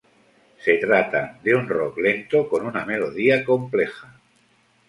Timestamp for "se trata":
0.63-1.37